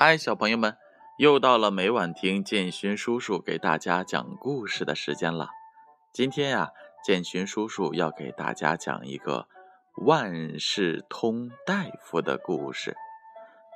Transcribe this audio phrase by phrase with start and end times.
[0.00, 0.76] 嗨，小朋友们，
[1.16, 5.48] 又到了每晚听建勋叔叔给大家讲故事的时间了。
[6.12, 6.70] 今天呀，
[7.02, 9.48] 建勋叔叔要给大家讲一个
[9.96, 12.96] 万事通大夫的故事。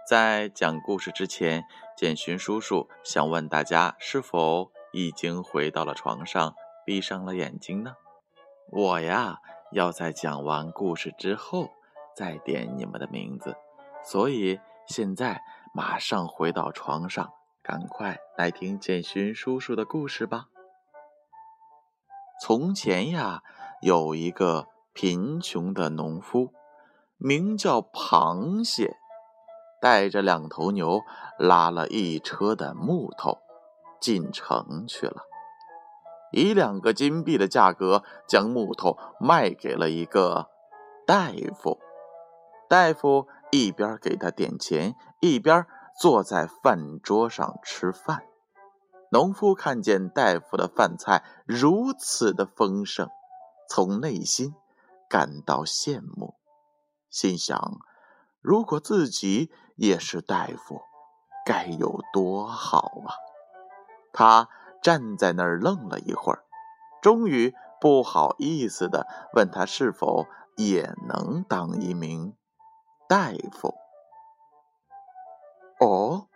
[0.09, 1.65] 在讲故事之前，
[1.97, 6.55] 建勋叔叔想问大家，是否已经回到了床上，
[6.87, 7.97] 闭上了眼睛呢？
[8.71, 9.41] 我呀，
[9.73, 11.73] 要在讲完故事之后
[12.15, 13.57] 再点你们的名字，
[14.05, 15.43] 所以现在。
[15.75, 20.49] 马上回到床上，赶快来听建勋叔叔的故事吧。
[22.43, 23.43] 从前呀，
[23.81, 26.53] 有一个贫穷的农夫，
[27.17, 28.99] 名叫螃蟹，
[29.81, 31.01] 带着两头牛，
[31.39, 33.39] 拉了一车的木头
[33.99, 35.23] 进城去了，
[36.33, 40.51] 以两个金币的价格将木头卖给了一个
[41.07, 41.79] 大夫。
[42.69, 43.27] 大夫。
[43.53, 45.67] 一边给他点钱，一边
[46.01, 48.25] 坐在饭桌上吃饭。
[49.11, 53.11] 农夫看见大夫的饭菜如此的丰盛，
[53.69, 54.55] 从内心
[55.07, 56.35] 感到羡慕，
[57.11, 57.79] 心想：
[58.41, 60.81] 如果自己也是大夫，
[61.45, 63.13] 该有多好啊！
[64.15, 64.49] 他
[64.83, 66.43] 站在那儿愣了一会儿，
[67.03, 70.27] 终于不好意思的问他是否
[70.57, 72.35] 也能当一名。
[73.13, 73.75] 大夫，
[75.81, 76.29] 哦，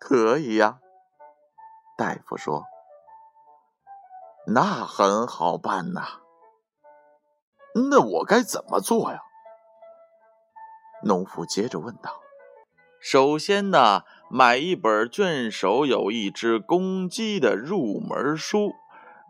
[0.00, 0.80] 可以呀。
[1.96, 2.64] 大夫说
[4.52, 6.18] ：“那很好办呐。
[7.90, 9.20] 那我该怎么做呀？”
[11.06, 12.20] 农夫接着问道
[13.00, 18.72] ：“首先呢，买一本卷首有一只公鸡的入门书，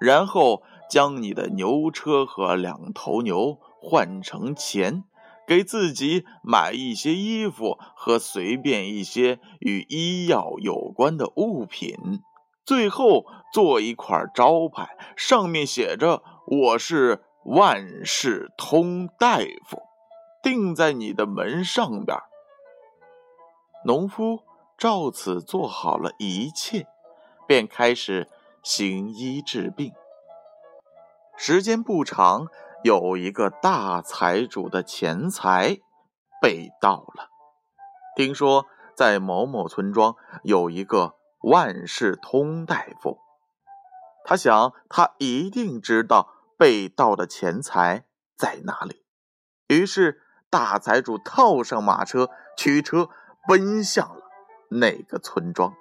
[0.00, 5.04] 然后将你的牛车和两头牛换成钱。”
[5.46, 11.96] 给自己买一些衣服和随便一些与医药有关的物品，
[12.64, 19.82] 最后做一块招牌，上面写着“我是万事通大夫”，
[20.42, 22.16] 钉在你的门上边。
[23.84, 24.40] 农夫
[24.78, 26.86] 照此做好了一切，
[27.48, 28.28] 便开始
[28.62, 29.92] 行医治病。
[31.36, 32.46] 时间不长。
[32.82, 35.78] 有一个大财主的钱财
[36.40, 37.28] 被盗了。
[38.16, 43.18] 听说在某某村庄有一个万事通大夫，
[44.24, 48.04] 他想他一定知道被盗的钱财
[48.36, 49.04] 在哪里。
[49.68, 53.08] 于是大财主套上马车，驱车
[53.46, 54.22] 奔向了
[54.70, 55.74] 那个村庄，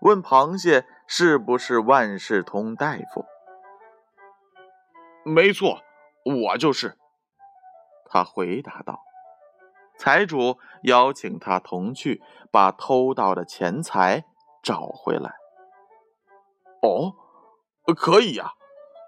[0.00, 3.24] 问螃蟹是不是万事通大夫。
[5.24, 5.80] 没错。
[6.28, 6.98] 我就是，
[8.04, 9.00] 他回答道。
[9.98, 12.22] 财主邀请他同去，
[12.52, 14.24] 把偷盗的钱财
[14.62, 15.34] 找回来。
[16.82, 17.14] 哦，
[17.96, 18.52] 可以呀。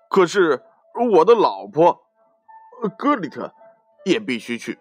[0.09, 0.65] 可是
[1.13, 2.03] 我的老婆
[2.99, 3.55] 格里特
[4.05, 4.79] 也必须去。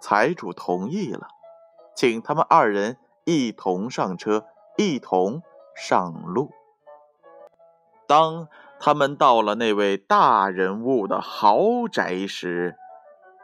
[0.00, 1.28] 财主同意了，
[1.96, 4.46] 请他们二人一同上车，
[4.76, 5.42] 一同
[5.74, 6.52] 上路。
[8.06, 8.48] 当。
[8.80, 12.76] 他们到了那位大人物的豪宅时，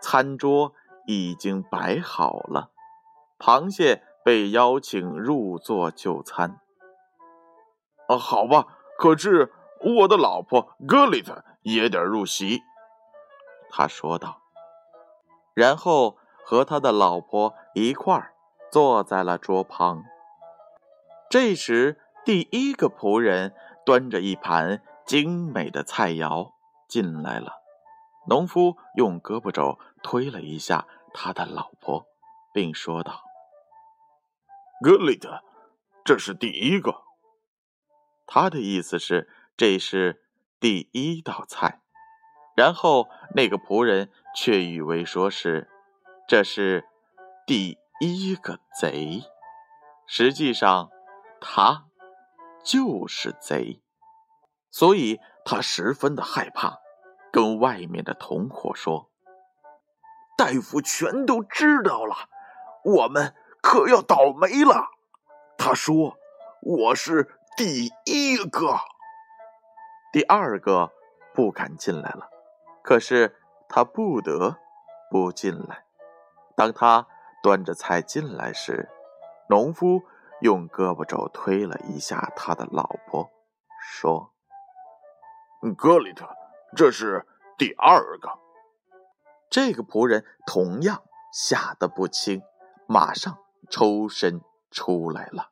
[0.00, 0.72] 餐桌
[1.06, 2.70] 已经摆好了，
[3.38, 6.60] 螃蟹被邀请入座就餐。
[8.06, 12.62] 啊，好吧，可是我的老婆格里特也得入席。”
[13.70, 14.40] 他说道，
[15.52, 18.34] 然后和他的老婆一块儿
[18.70, 20.04] 坐在了桌旁。
[21.28, 23.52] 这时，第一个仆人
[23.84, 24.80] 端着一盘。
[25.06, 26.52] 精美的菜肴
[26.88, 27.52] 进来了，
[28.26, 32.06] 农夫用胳膊肘推了一下他的老婆，
[32.52, 33.22] 并说道
[34.82, 35.42] ：“格里特，
[36.04, 37.02] 这是第一个。”
[38.26, 40.24] 他的意思是这是
[40.58, 41.80] 第一道菜。
[42.56, 45.68] 然后那个仆人却以为说是
[46.28, 46.88] 这是
[47.46, 49.24] 第一个贼，
[50.06, 50.88] 实际上
[51.40, 51.86] 他
[52.64, 53.83] 就是贼。
[54.74, 56.80] 所以他十分的害怕，
[57.30, 59.08] 跟外面的同伙说
[60.36, 62.28] ：“大夫全都知道了，
[62.82, 64.88] 我们可要倒霉了。”
[65.56, 66.16] 他说
[66.60, 68.80] ：“我是第一个，
[70.12, 70.90] 第二个
[71.32, 72.28] 不敢进来了。
[72.82, 73.36] 可是
[73.68, 74.56] 他不得
[75.08, 75.84] 不进来。
[76.56, 77.06] 当他
[77.44, 78.88] 端着菜进来时，
[79.48, 80.02] 农夫
[80.40, 83.30] 用胳膊肘推了一下他的老婆，
[83.80, 84.32] 说。”
[85.72, 86.28] 格里特，
[86.76, 87.26] 这是
[87.56, 88.28] 第二个。
[89.48, 91.02] 这个仆人同样
[91.32, 92.42] 吓得不轻，
[92.86, 93.38] 马上
[93.70, 95.50] 抽身出来了。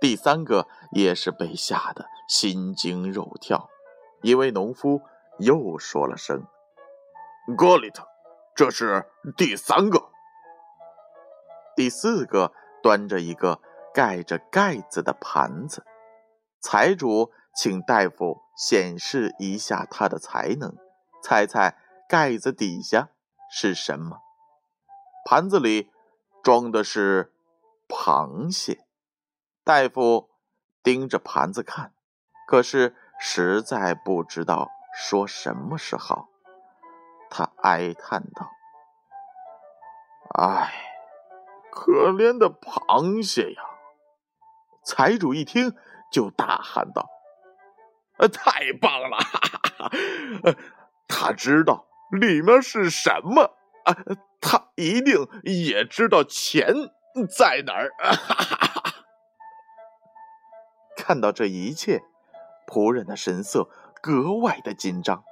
[0.00, 3.70] 第三个也是被吓得心惊肉跳。
[4.22, 5.00] 一位农夫
[5.38, 6.46] 又说了声
[7.56, 8.06] ：“格里特，
[8.54, 10.10] 这是第三个。”
[11.76, 12.52] 第四个
[12.82, 13.60] 端着一个
[13.94, 15.84] 盖着盖子的盘子。
[16.60, 20.76] 财主请大夫显示一下他的才能，
[21.22, 21.76] 猜猜
[22.06, 23.08] 盖子底下
[23.50, 24.18] 是什么？
[25.24, 25.90] 盘子里
[26.42, 27.32] 装的是
[27.88, 28.84] 螃蟹。
[29.64, 30.28] 大夫
[30.82, 31.94] 盯着盘子看，
[32.46, 36.28] 可是实在不知道说什么是好。
[37.30, 38.50] 他哀叹道
[40.38, 40.72] ：“唉，
[41.72, 43.62] 可怜的螃蟹呀！”
[44.84, 45.74] 财主一听。
[46.08, 47.10] 就大喊道
[48.18, 49.18] ：“呃，太棒了！
[49.18, 50.56] 哈哈哈
[51.06, 53.42] 他知道里面是什么
[53.84, 53.96] 啊？
[54.40, 56.74] 他一定也知道钱
[57.28, 58.94] 在哪儿！”哈哈哈！
[60.96, 62.02] 看到这一切，
[62.66, 63.68] 仆人的神色
[64.00, 65.22] 格外的紧张。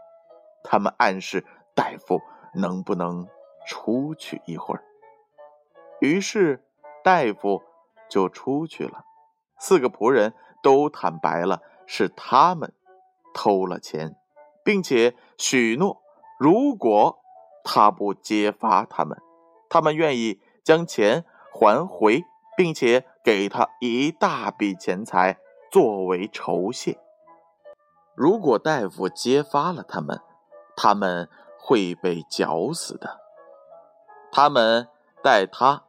[0.62, 1.44] 他们暗示
[1.74, 2.20] 大夫
[2.54, 3.26] 能不能
[3.66, 4.84] 出去一会儿。
[6.00, 6.64] 于是
[7.02, 7.62] 大夫
[8.08, 9.04] 就出去了。
[9.58, 10.34] 四个仆人。
[10.62, 12.72] 都坦白了，是他们
[13.32, 14.16] 偷了钱，
[14.64, 16.02] 并且许诺，
[16.38, 17.18] 如果
[17.64, 19.20] 他不揭发他们，
[19.68, 22.24] 他们愿意将钱还回，
[22.56, 25.38] 并且给他一大笔钱财
[25.70, 26.98] 作为酬谢。
[28.14, 30.20] 如果大夫揭发了他们，
[30.76, 31.28] 他们
[31.58, 33.20] 会被绞死的。
[34.30, 34.88] 他们
[35.22, 35.84] 带他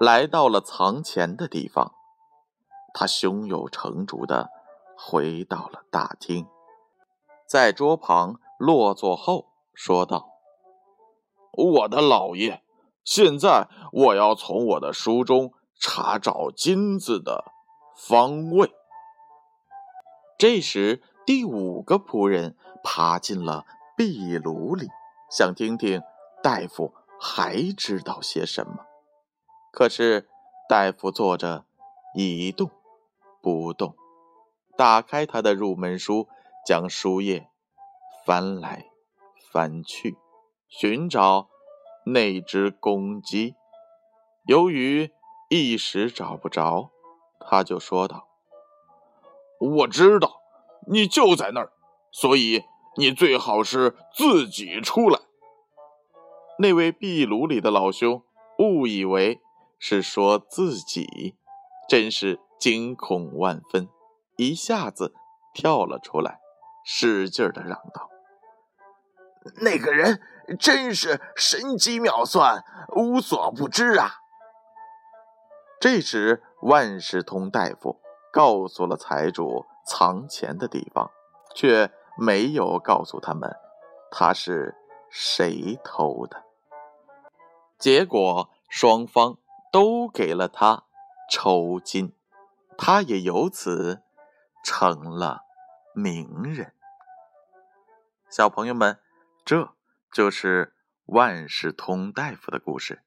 [0.00, 1.92] 来到了藏钱的地方。
[2.94, 4.50] 他胸有成竹的
[5.00, 6.48] 回到了大厅，
[7.46, 10.28] 在桌旁落座后说道
[11.56, 12.64] ：“我的老爷，
[13.04, 17.44] 现在我要从我的书中查找金子的
[17.96, 18.72] 方位。”
[20.36, 23.64] 这时，第五个仆人爬进了
[23.96, 24.88] 壁炉里，
[25.30, 26.02] 想听听
[26.42, 28.84] 大夫还知道些什么。
[29.70, 30.28] 可是，
[30.68, 31.64] 大夫坐着
[32.14, 32.68] 一动。
[33.40, 33.94] 不动，
[34.78, 36.28] 打开他的入门书，
[36.64, 37.48] 将书页
[38.24, 38.86] 翻来
[39.50, 40.16] 翻去，
[40.68, 41.48] 寻找
[42.06, 43.56] 那只公鸡。
[44.46, 45.10] 由于
[45.50, 46.92] 一时找不着，
[47.40, 48.28] 他就说道
[49.58, 50.40] ：“我知道
[50.86, 51.72] 你就在那儿，
[52.12, 52.62] 所以
[52.96, 55.18] 你最好是自己出来。”
[56.60, 58.22] 那位壁炉里的老兄
[58.60, 59.40] 误以为
[59.80, 61.34] 是说自己，
[61.88, 62.38] 真是。
[62.60, 63.88] 惊恐万分，
[64.38, 65.14] 一下子
[65.52, 66.38] 跳了出来，
[66.84, 68.08] 使劲的嚷道
[69.60, 70.22] ：“那个人
[70.60, 72.64] 真是神机妙算，
[72.94, 74.12] 无所不知啊！”
[75.82, 78.00] 这时，万事通大夫
[78.32, 81.10] 告诉了财主藏钱的地方，
[81.56, 83.56] 却没有告诉他们
[84.08, 84.76] 他是
[85.10, 86.44] 谁偷的。
[87.76, 89.36] 结果，双方
[89.72, 90.84] 都给了他
[91.28, 92.14] 酬金。
[92.76, 94.02] 他也由此
[94.64, 95.42] 成了
[95.94, 96.74] 名人。
[98.30, 98.98] 小朋友们，
[99.44, 99.74] 这
[100.12, 100.74] 就是
[101.06, 103.02] 万事通大夫的故事。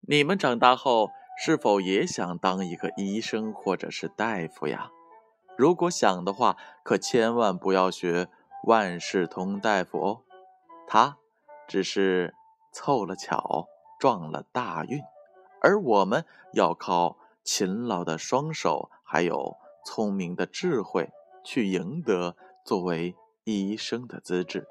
[0.00, 1.10] 你们长大后
[1.44, 4.90] 是否也想当一个医生或者是大夫呀？
[5.56, 8.28] 如果想的话，可千万不要学
[8.64, 10.22] 万事通大夫哦，
[10.86, 11.18] 他
[11.68, 12.34] 只是
[12.72, 13.66] 凑了巧
[13.98, 15.00] 撞了大运，
[15.60, 17.18] 而我们要靠。
[17.44, 21.10] 勤劳的双手，还有聪明的智慧，
[21.44, 24.66] 去赢得作为医生的资质，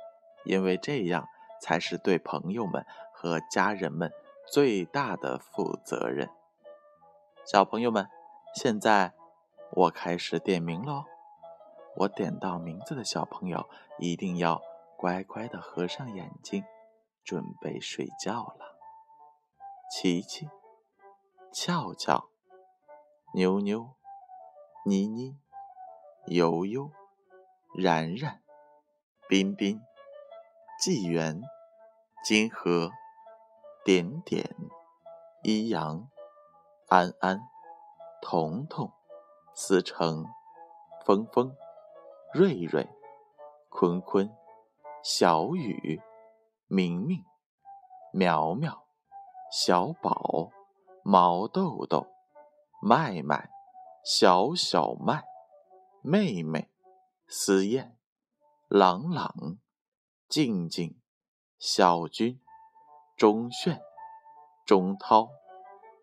[0.45, 1.27] 因为这样
[1.61, 4.11] 才是对朋友们和家人们
[4.47, 6.29] 最大的负责任。
[7.45, 8.07] 小朋友们，
[8.55, 9.13] 现在
[9.71, 11.05] 我开始点名喽！
[11.97, 14.61] 我点到名字的小朋友，一定要
[14.95, 16.63] 乖乖的合上眼睛，
[17.23, 18.77] 准备睡觉了。
[19.91, 20.47] 琪琪，
[21.51, 22.29] 俏俏。
[23.33, 23.95] 妞妞、
[24.83, 25.37] 妮妮、
[26.27, 26.91] 悠悠、
[27.75, 28.41] 然然、
[29.27, 29.79] 彬彬、
[30.79, 31.41] 纪元、
[32.23, 32.89] 金河、
[33.85, 34.55] 点点、
[35.43, 36.07] 一阳、
[36.87, 37.39] 安安、
[38.21, 38.91] 彤彤、
[39.53, 40.25] 思成、
[41.05, 41.55] 峰峰、
[42.33, 42.87] 瑞瑞、
[43.69, 44.29] 坤坤、
[45.03, 46.01] 小雨、
[46.67, 47.23] 明明、
[48.13, 48.83] 苗苗、
[49.51, 50.49] 小宝、
[51.03, 52.11] 毛豆豆。
[52.83, 53.47] 麦麦，
[54.03, 55.23] 小小麦，
[56.01, 56.71] 妹妹，
[57.27, 57.95] 思燕，
[58.67, 59.59] 朗朗，
[60.27, 60.99] 静静，
[61.59, 62.41] 小军，
[63.15, 63.79] 钟炫，
[64.65, 65.29] 钟涛，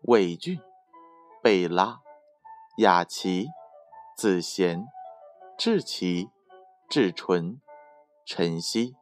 [0.03, 0.61] 魏俊、
[1.43, 1.99] 贝拉、
[2.77, 3.49] 雅琪、
[4.15, 4.87] 子贤、
[5.57, 6.29] 志奇、
[6.89, 7.59] 志纯、
[8.25, 8.95] 晨曦、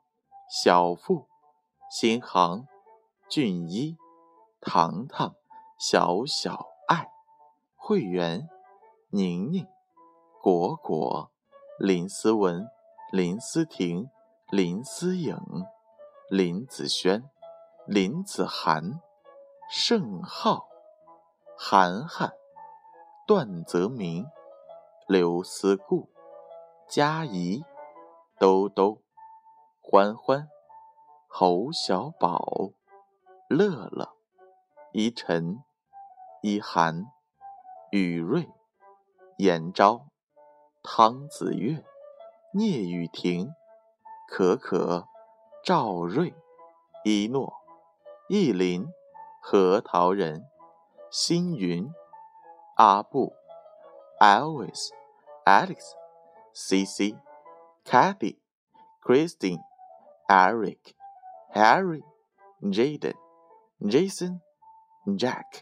[0.49, 1.27] 小富、
[1.91, 2.67] 新航、
[3.29, 3.95] 俊一、
[4.59, 5.35] 糖糖、
[5.77, 7.11] 小小爱、
[7.75, 8.49] 会员、
[9.09, 9.65] 宁宁、
[10.41, 11.31] 果果、
[11.79, 12.67] 林思文、
[13.13, 14.09] 林思婷、
[14.49, 15.37] 林思颖、
[16.29, 17.23] 林子轩、
[17.85, 18.99] 林子涵、
[19.71, 20.67] 盛浩、
[21.57, 22.33] 涵涵、
[23.25, 24.25] 段泽明、
[25.07, 26.09] 刘思顾、
[26.89, 27.63] 佳怡、
[28.37, 29.01] 兜兜、
[29.79, 30.49] 欢欢、
[31.29, 32.43] 侯小宝、
[33.47, 34.09] 乐乐、
[34.91, 35.63] 依晨、
[36.41, 37.05] 依涵、
[37.91, 38.49] 雨瑞、
[39.37, 40.07] 严昭、
[40.81, 41.85] 汤子月、
[42.55, 43.53] 聂雨婷、
[44.27, 45.07] 可可、
[45.63, 46.33] 赵瑞、
[47.03, 47.53] 一诺、
[48.29, 48.87] 意林、
[49.39, 50.43] 核桃仁、
[51.11, 51.87] 星云、
[52.77, 53.31] 阿布、
[54.19, 54.89] Elvis、
[55.45, 55.93] Alex、
[56.55, 57.15] CC、
[57.85, 58.39] Kathy、
[59.03, 59.61] Christine、
[60.27, 60.95] Eric、
[61.53, 62.03] Harry、
[62.63, 63.13] Jaden、
[63.81, 64.39] Jason、
[65.15, 65.61] Jack、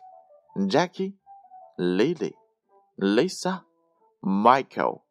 [0.70, 1.15] Jackie、
[1.77, 2.36] Lily、
[2.98, 3.66] Lisa、
[4.22, 5.04] Michael、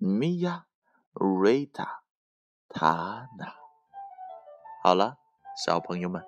[0.00, 0.64] Mia、
[1.12, 1.86] Rita、
[2.68, 3.54] Tana。
[4.82, 5.18] 好了，
[5.64, 6.24] 小朋友们，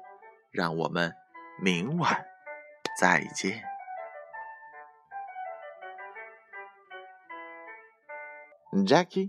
[0.50, 1.14] 让我们
[1.62, 2.26] 明晚
[3.00, 3.62] 再见。
[8.86, 9.26] Jackie。